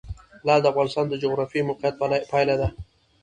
لعل 0.45 0.59
د 0.61 0.65
افغانستان 0.71 1.05
د 1.09 1.13
جغرافیایي 1.23 1.67
موقیعت 1.69 1.95
پایله 2.31 2.55
ده. 2.61 2.67